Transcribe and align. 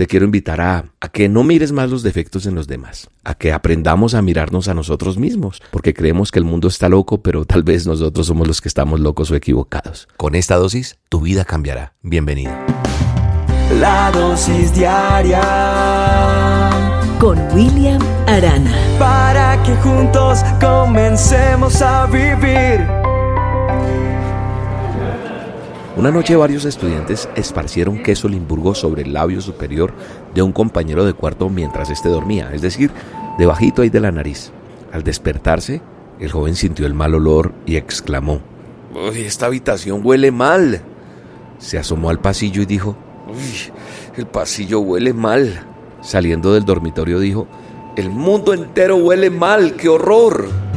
te 0.00 0.06
quiero 0.06 0.24
invitar 0.24 0.62
a, 0.62 0.86
a, 0.98 1.08
que 1.10 1.28
no 1.28 1.44
mires 1.44 1.72
más 1.72 1.90
los 1.90 2.02
defectos 2.02 2.46
en 2.46 2.54
los 2.54 2.66
demás, 2.66 3.10
a 3.22 3.34
que 3.34 3.52
aprendamos 3.52 4.14
a 4.14 4.22
mirarnos 4.22 4.66
a 4.68 4.72
nosotros 4.72 5.18
mismos, 5.18 5.60
porque 5.70 5.92
creemos 5.92 6.30
que 6.30 6.38
el 6.38 6.46
mundo 6.46 6.68
está 6.68 6.88
loco, 6.88 7.20
pero 7.20 7.44
tal 7.44 7.64
vez 7.64 7.86
nosotros 7.86 8.26
somos 8.26 8.48
los 8.48 8.62
que 8.62 8.68
estamos 8.68 8.98
locos 8.98 9.30
o 9.30 9.36
equivocados. 9.36 10.08
Con 10.16 10.36
esta 10.36 10.56
dosis, 10.56 10.96
tu 11.10 11.20
vida 11.20 11.44
cambiará. 11.44 11.92
Bienvenido. 12.00 12.50
La 13.78 14.10
dosis 14.10 14.72
diaria 14.72 15.42
con 17.18 17.38
William 17.52 18.00
Arana. 18.26 18.72
Para 18.98 19.62
que 19.64 19.74
juntos 19.82 20.38
comencemos 20.62 21.82
a 21.82 22.06
vivir. 22.06 23.09
Una 26.00 26.10
noche 26.10 26.34
varios 26.34 26.64
estudiantes 26.64 27.28
esparcieron 27.36 28.02
queso 28.02 28.26
limburgo 28.26 28.74
sobre 28.74 29.02
el 29.02 29.12
labio 29.12 29.42
superior 29.42 29.92
de 30.34 30.40
un 30.40 30.50
compañero 30.50 31.04
de 31.04 31.12
cuarto 31.12 31.50
mientras 31.50 31.90
éste 31.90 32.08
dormía, 32.08 32.54
es 32.54 32.62
decir, 32.62 32.90
debajito 33.36 33.82
ahí 33.82 33.90
de 33.90 34.00
la 34.00 34.10
nariz. 34.10 34.50
Al 34.94 35.02
despertarse, 35.02 35.82
el 36.18 36.32
joven 36.32 36.56
sintió 36.56 36.86
el 36.86 36.94
mal 36.94 37.14
olor 37.14 37.52
y 37.66 37.76
exclamó, 37.76 38.40
Uy, 38.94 39.20
esta 39.20 39.44
habitación 39.44 40.00
huele 40.02 40.30
mal. 40.30 40.80
Se 41.58 41.76
asomó 41.76 42.08
al 42.08 42.18
pasillo 42.18 42.62
y 42.62 42.66
dijo, 42.66 42.96
Uy, 43.28 43.70
el 44.16 44.26
pasillo 44.26 44.80
huele 44.80 45.12
mal. 45.12 45.66
Saliendo 46.00 46.54
del 46.54 46.64
dormitorio 46.64 47.20
dijo, 47.20 47.46
el 47.96 48.08
mundo 48.08 48.54
entero 48.54 48.96
huele 48.96 49.28
mal, 49.28 49.76
qué 49.76 49.90
horror. 49.90 50.69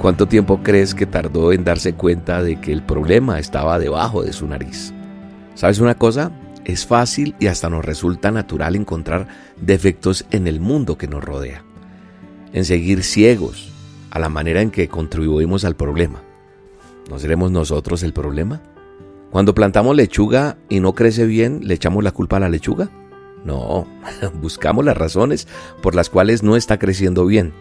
¿Cuánto 0.00 0.26
tiempo 0.26 0.60
crees 0.62 0.94
que 0.94 1.06
tardó 1.06 1.52
en 1.52 1.64
darse 1.64 1.94
cuenta 1.94 2.42
de 2.42 2.60
que 2.60 2.70
el 2.70 2.82
problema 2.82 3.38
estaba 3.38 3.78
debajo 3.78 4.22
de 4.22 4.32
su 4.32 4.46
nariz? 4.46 4.92
¿Sabes 5.54 5.80
una 5.80 5.94
cosa? 5.94 6.30
Es 6.64 6.86
fácil 6.86 7.34
y 7.40 7.46
hasta 7.46 7.70
nos 7.70 7.84
resulta 7.84 8.30
natural 8.30 8.76
encontrar 8.76 9.26
defectos 9.60 10.26
en 10.30 10.46
el 10.46 10.60
mundo 10.60 10.98
que 10.98 11.08
nos 11.08 11.24
rodea, 11.24 11.64
en 12.52 12.66
seguir 12.66 13.02
ciegos 13.04 13.72
a 14.10 14.18
la 14.18 14.28
manera 14.28 14.60
en 14.60 14.70
que 14.70 14.86
contribuimos 14.86 15.64
al 15.64 15.76
problema. 15.76 16.22
¿No 17.08 17.18
seremos 17.18 17.50
nosotros 17.50 18.02
el 18.02 18.12
problema? 18.12 18.60
Cuando 19.30 19.54
plantamos 19.54 19.96
lechuga 19.96 20.58
y 20.68 20.80
no 20.80 20.94
crece 20.94 21.24
bien, 21.24 21.60
¿le 21.64 21.74
echamos 21.74 22.04
la 22.04 22.12
culpa 22.12 22.36
a 22.36 22.40
la 22.40 22.48
lechuga? 22.50 22.90
No, 23.44 23.86
buscamos 24.40 24.84
las 24.84 24.96
razones 24.96 25.48
por 25.82 25.94
las 25.94 26.10
cuales 26.10 26.42
no 26.42 26.54
está 26.54 26.78
creciendo 26.78 27.24
bien 27.24 27.54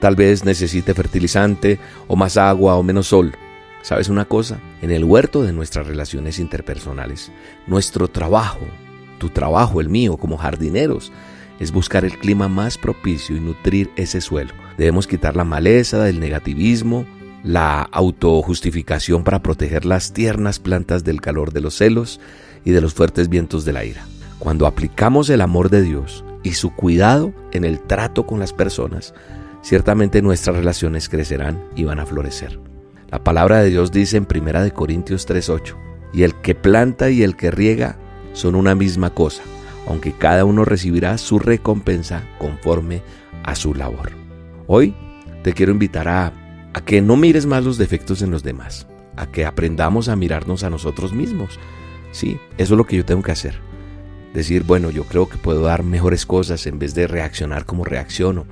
Tal 0.00 0.14
vez 0.14 0.44
necesite 0.44 0.94
fertilizante 0.94 1.78
o 2.06 2.16
más 2.16 2.36
agua 2.36 2.76
o 2.76 2.82
menos 2.82 3.08
sol. 3.08 3.32
¿Sabes 3.82 4.08
una 4.08 4.24
cosa? 4.24 4.58
En 4.82 4.90
el 4.90 5.04
huerto 5.04 5.42
de 5.42 5.52
nuestras 5.52 5.86
relaciones 5.86 6.38
interpersonales, 6.38 7.32
nuestro 7.66 8.08
trabajo, 8.08 8.66
tu 9.18 9.30
trabajo, 9.30 9.80
el 9.80 9.88
mío 9.88 10.16
como 10.16 10.36
jardineros, 10.36 11.12
es 11.58 11.72
buscar 11.72 12.04
el 12.04 12.18
clima 12.18 12.48
más 12.48 12.78
propicio 12.78 13.36
y 13.36 13.40
nutrir 13.40 13.90
ese 13.96 14.20
suelo. 14.20 14.52
Debemos 14.76 15.06
quitar 15.06 15.36
la 15.36 15.44
maleza, 15.44 16.08
el 16.08 16.20
negativismo, 16.20 17.04
la 17.42 17.82
autojustificación 17.82 19.24
para 19.24 19.42
proteger 19.42 19.84
las 19.84 20.12
tiernas 20.12 20.58
plantas 20.58 21.04
del 21.04 21.20
calor 21.20 21.52
de 21.52 21.60
los 21.60 21.74
celos 21.74 22.20
y 22.64 22.70
de 22.70 22.80
los 22.80 22.94
fuertes 22.94 23.28
vientos 23.28 23.64
de 23.64 23.72
la 23.72 23.84
ira. 23.84 24.06
Cuando 24.38 24.66
aplicamos 24.66 25.30
el 25.30 25.40
amor 25.40 25.70
de 25.70 25.82
Dios 25.82 26.24
y 26.42 26.52
su 26.52 26.74
cuidado 26.74 27.32
en 27.52 27.64
el 27.64 27.80
trato 27.80 28.26
con 28.26 28.38
las 28.38 28.52
personas, 28.52 29.14
ciertamente 29.62 30.22
nuestras 30.22 30.56
relaciones 30.56 31.08
crecerán 31.08 31.62
y 31.76 31.84
van 31.84 32.00
a 32.00 32.06
florecer. 32.06 32.60
La 33.10 33.24
palabra 33.24 33.62
de 33.62 33.70
Dios 33.70 33.90
dice 33.90 34.16
en 34.16 34.26
1 34.26 34.74
Corintios 34.74 35.26
3:8, 35.26 35.76
y 36.12 36.22
el 36.22 36.34
que 36.34 36.54
planta 36.54 37.10
y 37.10 37.22
el 37.22 37.36
que 37.36 37.50
riega 37.50 37.96
son 38.32 38.54
una 38.54 38.74
misma 38.74 39.10
cosa, 39.10 39.42
aunque 39.86 40.12
cada 40.12 40.44
uno 40.44 40.64
recibirá 40.64 41.16
su 41.18 41.38
recompensa 41.38 42.22
conforme 42.38 43.02
a 43.44 43.54
su 43.54 43.74
labor. 43.74 44.10
Hoy 44.66 44.94
te 45.42 45.52
quiero 45.52 45.72
invitar 45.72 46.08
a, 46.08 46.32
a 46.74 46.80
que 46.84 47.00
no 47.00 47.16
mires 47.16 47.46
más 47.46 47.64
los 47.64 47.78
defectos 47.78 48.20
en 48.22 48.30
los 48.30 48.42
demás, 48.42 48.86
a 49.16 49.26
que 49.26 49.46
aprendamos 49.46 50.08
a 50.08 50.16
mirarnos 50.16 50.62
a 50.62 50.70
nosotros 50.70 51.12
mismos. 51.12 51.58
Sí, 52.12 52.38
eso 52.58 52.74
es 52.74 52.78
lo 52.78 52.86
que 52.86 52.96
yo 52.96 53.04
tengo 53.04 53.22
que 53.22 53.32
hacer. 53.32 53.58
Decir, 54.34 54.64
bueno, 54.64 54.90
yo 54.90 55.04
creo 55.04 55.28
que 55.28 55.38
puedo 55.38 55.62
dar 55.62 55.82
mejores 55.82 56.26
cosas 56.26 56.66
en 56.66 56.78
vez 56.78 56.94
de 56.94 57.06
reaccionar 57.06 57.64
como 57.64 57.84
reacciono 57.84 58.46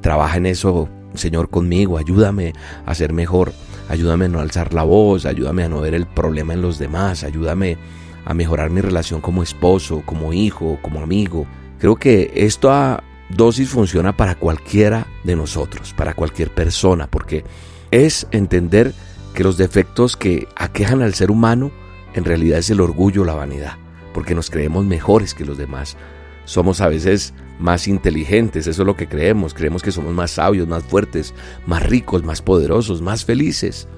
Trabaja 0.00 0.36
en 0.36 0.46
eso, 0.46 0.88
Señor, 1.14 1.50
conmigo, 1.50 1.98
ayúdame 1.98 2.52
a 2.86 2.94
ser 2.94 3.12
mejor, 3.12 3.52
ayúdame 3.88 4.26
a 4.26 4.28
no 4.28 4.40
alzar 4.40 4.74
la 4.74 4.84
voz, 4.84 5.26
ayúdame 5.26 5.64
a 5.64 5.68
no 5.68 5.80
ver 5.80 5.94
el 5.94 6.06
problema 6.06 6.54
en 6.54 6.62
los 6.62 6.78
demás, 6.78 7.24
ayúdame 7.24 7.78
a 8.24 8.34
mejorar 8.34 8.70
mi 8.70 8.80
relación 8.80 9.20
como 9.20 9.42
esposo, 9.42 10.02
como 10.04 10.32
hijo, 10.32 10.78
como 10.82 11.00
amigo. 11.00 11.46
Creo 11.78 11.96
que 11.96 12.30
esta 12.34 13.02
dosis 13.30 13.68
funciona 13.68 14.16
para 14.16 14.34
cualquiera 14.34 15.06
de 15.24 15.36
nosotros, 15.36 15.94
para 15.94 16.14
cualquier 16.14 16.50
persona, 16.50 17.08
porque 17.08 17.44
es 17.90 18.26
entender 18.30 18.92
que 19.34 19.44
los 19.44 19.56
defectos 19.56 20.16
que 20.16 20.46
aquejan 20.56 21.02
al 21.02 21.14
ser 21.14 21.30
humano 21.30 21.70
en 22.14 22.24
realidad 22.24 22.58
es 22.58 22.70
el 22.70 22.80
orgullo, 22.80 23.24
la 23.24 23.34
vanidad, 23.34 23.76
porque 24.12 24.34
nos 24.34 24.50
creemos 24.50 24.84
mejores 24.84 25.34
que 25.34 25.44
los 25.44 25.58
demás. 25.58 25.96
Somos 26.44 26.80
a 26.80 26.88
veces 26.88 27.34
más 27.58 27.88
inteligentes, 27.88 28.66
eso 28.66 28.82
es 28.82 28.86
lo 28.86 28.96
que 28.96 29.08
creemos, 29.08 29.54
creemos 29.54 29.82
que 29.82 29.92
somos 29.92 30.14
más 30.14 30.32
sabios, 30.32 30.68
más 30.68 30.84
fuertes, 30.84 31.34
más 31.66 31.82
ricos, 31.84 32.24
más 32.24 32.42
poderosos, 32.42 33.02
más 33.02 33.24
felices. 33.24 33.88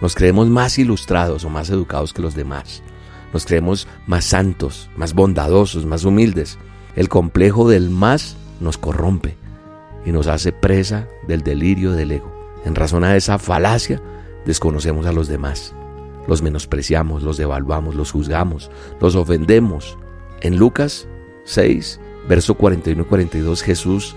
Nos 0.00 0.14
creemos 0.14 0.48
más 0.48 0.78
ilustrados 0.78 1.44
o 1.44 1.50
más 1.50 1.70
educados 1.70 2.12
que 2.12 2.22
los 2.22 2.34
demás. 2.34 2.82
Nos 3.32 3.46
creemos 3.46 3.88
más 4.06 4.24
santos, 4.24 4.90
más 4.96 5.14
bondadosos, 5.14 5.86
más 5.86 6.04
humildes. 6.04 6.58
El 6.94 7.08
complejo 7.08 7.68
del 7.68 7.90
más 7.90 8.36
nos 8.60 8.78
corrompe 8.78 9.36
y 10.04 10.12
nos 10.12 10.26
hace 10.26 10.52
presa 10.52 11.08
del 11.26 11.42
delirio 11.42 11.92
del 11.92 12.12
ego. 12.12 12.32
En 12.64 12.74
razón 12.74 13.04
a 13.04 13.16
esa 13.16 13.38
falacia, 13.38 14.00
desconocemos 14.44 15.06
a 15.06 15.12
los 15.12 15.28
demás. 15.28 15.74
Los 16.26 16.42
menospreciamos, 16.42 17.22
los 17.22 17.36
devaluamos, 17.36 17.94
los 17.94 18.12
juzgamos, 18.12 18.70
los 19.00 19.14
ofendemos. 19.14 19.98
En 20.40 20.56
Lucas 20.56 21.08
6, 21.44 22.00
Verso 22.28 22.54
41 22.54 23.02
y 23.02 23.04
42 23.04 23.62
Jesús 23.62 24.16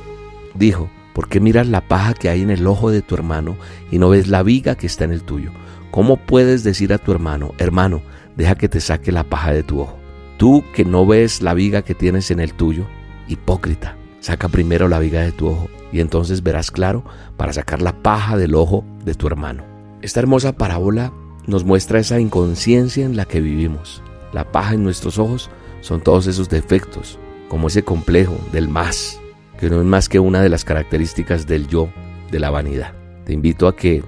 dijo, 0.56 0.90
¿por 1.14 1.28
qué 1.28 1.40
miras 1.40 1.68
la 1.68 1.82
paja 1.82 2.14
que 2.14 2.30
hay 2.30 2.42
en 2.42 2.50
el 2.50 2.66
ojo 2.66 2.92
de 2.92 3.02
tu 3.02 3.16
hermano 3.16 3.56
y 3.92 4.00
no 4.00 4.10
ves 4.10 4.28
la 4.28 4.44
viga 4.44 4.76
que 4.76 4.88
está 4.88 5.04
en 5.04 5.12
el 5.12 5.24
tuyo? 5.24 5.52
¿Cómo 5.92 6.18
puedes 6.18 6.64
decir 6.64 6.94
a 6.94 6.98
tu 6.98 7.12
hermano, 7.12 7.54
hermano, 7.58 8.02
deja 8.36 8.56
que 8.56 8.70
te 8.70 8.80
saque 8.80 9.12
la 9.12 9.24
paja 9.24 9.54
de 9.54 9.64
tu 9.64 9.82
ojo? 9.82 9.98
Tú 10.38 10.64
que 10.74 10.86
no 10.86 11.06
ves 11.06 11.42
la 11.42 11.54
viga 11.54 11.82
que 11.82 11.96
tienes 11.96 12.32
en 12.32 12.40
el 12.40 12.54
tuyo, 12.54 12.86
hipócrita, 13.28 13.98
saca 14.20 14.48
primero 14.48 14.88
la 14.88 15.00
viga 15.00 15.22
de 15.22 15.32
tu 15.32 15.48
ojo 15.48 15.70
y 15.92 16.00
entonces 16.00 16.44
verás 16.44 16.72
claro 16.72 17.04
para 17.38 17.54
sacar 17.54 17.82
la 17.82 18.02
paja 18.02 18.38
del 18.38 18.56
ojo 18.56 18.86
de 19.04 19.16
tu 19.16 19.28
hermano. 19.28 19.64
Esta 20.02 20.20
hermosa 20.20 20.54
parábola 20.54 21.12
nos 21.46 21.64
muestra 21.64 22.00
esa 22.00 22.20
inconsciencia 22.20 23.06
en 23.06 23.18
la 23.18 23.26
que 23.26 23.42
vivimos. 23.42 24.02
La 24.32 24.52
paja 24.52 24.76
en 24.76 24.84
nuestros 24.84 25.18
ojos 25.18 25.50
son 25.82 26.02
todos 26.02 26.28
esos 26.28 26.50
defectos, 26.50 27.20
como 27.50 27.68
ese 27.68 27.84
complejo 27.84 28.38
del 28.54 28.70
más, 28.70 29.20
que 29.60 29.70
no 29.70 29.82
es 29.82 29.86
más 29.86 30.08
que 30.08 30.20
una 30.20 30.42
de 30.42 30.48
las 30.48 30.64
características 30.64 31.46
del 31.46 31.68
yo, 31.68 31.90
de 32.32 32.40
la 32.40 32.50
vanidad. 32.50 32.94
Te 33.26 33.34
invito 33.34 33.68
a 33.68 33.76
que 33.76 34.02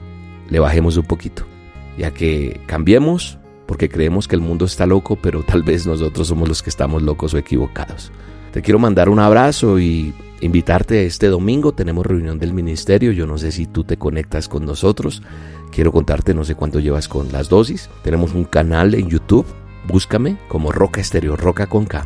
le 0.49 0.59
bajemos 0.59 0.95
un 0.95 1.03
poquito 1.03 1.43
y 1.97 2.03
a 2.03 2.13
que 2.13 2.61
cambiemos 2.67 3.37
porque 3.65 3.89
creemos 3.89 4.27
que 4.27 4.35
el 4.35 4.41
mundo 4.41 4.65
está 4.65 4.85
loco, 4.85 5.15
pero 5.15 5.43
tal 5.43 5.63
vez 5.63 5.87
nosotros 5.87 6.27
somos 6.27 6.47
los 6.47 6.61
que 6.61 6.69
estamos 6.69 7.01
locos 7.01 7.33
o 7.33 7.37
equivocados. 7.37 8.11
Te 8.51 8.61
quiero 8.61 8.79
mandar 8.79 9.07
un 9.07 9.19
abrazo 9.19 9.79
y 9.79 10.13
invitarte 10.41 11.05
este 11.05 11.27
domingo. 11.27 11.71
Tenemos 11.71 12.05
reunión 12.05 12.37
del 12.37 12.53
ministerio. 12.53 13.13
Yo 13.13 13.25
no 13.25 13.37
sé 13.37 13.53
si 13.53 13.67
tú 13.67 13.85
te 13.85 13.95
conectas 13.95 14.49
con 14.49 14.65
nosotros. 14.65 15.23
Quiero 15.71 15.93
contarte, 15.93 16.33
no 16.33 16.43
sé 16.43 16.55
cuánto 16.55 16.81
llevas 16.81 17.07
con 17.07 17.31
las 17.31 17.47
dosis. 17.47 17.89
Tenemos 18.03 18.33
un 18.33 18.43
canal 18.43 18.93
en 18.93 19.07
YouTube. 19.07 19.45
Búscame 19.87 20.37
como 20.49 20.73
Roca 20.73 20.99
Exterior, 20.99 21.39
Roca 21.39 21.67
con 21.67 21.85
K. 21.85 22.05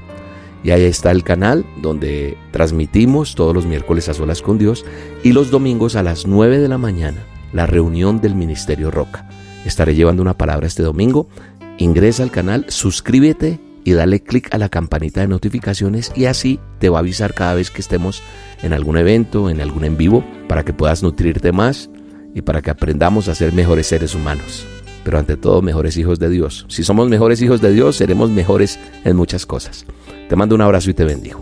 Y 0.65 0.71
ahí 0.71 0.83
está 0.83 1.11
el 1.11 1.23
canal 1.23 1.63
donde 1.79 2.38
transmitimos 2.51 3.35
todos 3.35 3.53
los 3.53 3.67
miércoles 3.67 4.09
a 4.09 4.15
solas 4.15 4.41
con 4.41 4.57
Dios 4.57 4.83
y 5.23 5.31
los 5.31 5.51
domingos 5.51 5.95
a 5.95 6.01
las 6.01 6.25
9 6.25 6.57
de 6.57 6.67
la 6.67 6.79
mañana 6.79 7.23
la 7.53 7.67
reunión 7.67 8.19
del 8.19 8.35
Ministerio 8.35 8.89
Roca. 8.91 9.29
Estaré 9.63 9.95
llevando 9.95 10.21
una 10.21 10.38
palabra 10.38 10.67
este 10.67 10.83
domingo. 10.83 11.29
Ingresa 11.77 12.23
al 12.23 12.31
canal, 12.31 12.65
suscríbete 12.67 13.59
y 13.83 13.94
dale 13.94 14.23
clic 14.23 14.53
a 14.53 14.57
la 14.57 14.69
campanita 14.69 15.21
de 15.21 15.27
notificaciones 15.27 16.12
y 16.15 16.25
así 16.25 16.59
te 16.79 16.89
va 16.89 16.97
a 16.97 17.01
avisar 17.01 17.33
cada 17.33 17.53
vez 17.53 17.71
que 17.71 17.81
estemos 17.81 18.23
en 18.63 18.73
algún 18.73 18.97
evento, 18.97 19.50
en 19.50 19.61
algún 19.61 19.85
en 19.85 19.97
vivo, 19.97 20.25
para 20.47 20.65
que 20.65 20.73
puedas 20.73 21.03
nutrirte 21.03 21.51
más 21.51 21.89
y 22.33 22.41
para 22.41 22.61
que 22.61 22.71
aprendamos 22.71 23.27
a 23.29 23.35
ser 23.35 23.53
mejores 23.53 23.88
seres 23.88 24.15
humanos 24.15 24.65
pero 25.06 25.19
ante 25.19 25.38
todo 25.38 25.62
mejores 25.62 25.96
hijos 25.98 26.18
de 26.19 26.30
Dios. 26.30 26.66
Si 26.68 26.84
somos 26.84 27.07
mejores 27.07 27.40
hijos 27.44 27.62
de 27.62 27.72
Dios, 27.72 27.96
seremos 27.96 28.31
mejores 28.31 28.80
en 29.04 29.16
muchas 29.16 29.46
cosas. 29.46 29.86
Te 30.28 30.36
mando 30.36 30.56
un 30.56 30.62
abrazo 30.62 30.90
y 30.90 30.96
te 30.96 31.06
bendigo. 31.06 31.42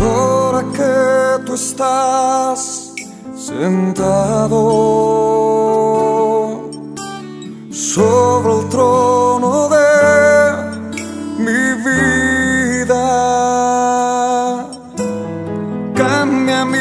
Ahora 0.00 0.64
que 0.72 1.44
tú 1.44 1.54
estás 1.54 2.94
sentado 3.36 4.60
sobre 7.70 8.60
el 8.60 8.68
trono 8.68 9.68
de 9.70 9.82
mi 11.38 11.74
vida, 12.78 12.94
cambia 15.96 16.64
mi 16.64 16.78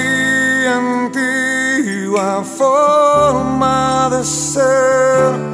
antigua 0.68 2.44
forma 2.44 4.10
de 4.12 4.24
ser 4.24 5.53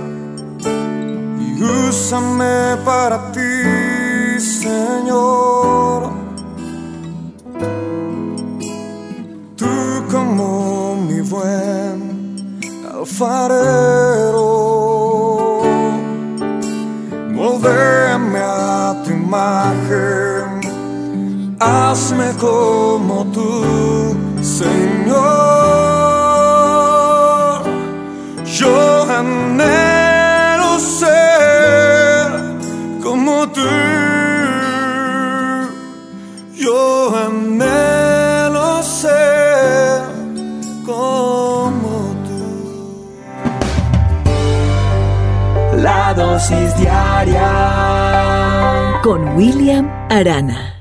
y 1.60 1.64
úsame 1.64 2.78
para 2.86 3.32
ti, 3.34 4.40
Señor. 4.40 6.10
Tú 9.58 9.68
como 10.10 10.96
mi 11.08 11.20
buen 11.22 12.58
alfarero, 12.94 14.40
moldéame 17.34 18.40
a 18.40 18.96
tu 19.04 19.12
imagen, 19.12 20.62
hazme 21.60 22.32
como 22.40 23.26
tú, 23.34 24.16
Señor. 24.42 25.10
Yo 28.46 29.04
anhelo 29.20 30.80
ser 30.80 31.19
tú. 33.64 33.70
Yo 36.56 37.16
anhelo 37.26 38.84
ser 38.84 40.02
como 40.86 42.14
tú. 42.28 42.46
La 45.78 46.14
dosis 46.14 46.76
diaria 46.78 47.50
con 49.04 49.36
William 49.36 49.88
Arana. 50.10 50.79